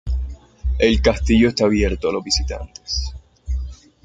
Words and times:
El 0.79 0.99
castillo 0.99 1.49
está 1.49 1.65
abierto 1.65 2.09
a 2.09 2.13
los 2.13 2.23
visitantes. 2.23 3.13